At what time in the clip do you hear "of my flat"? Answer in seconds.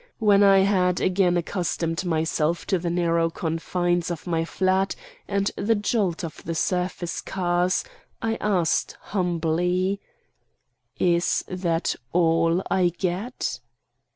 4.09-4.95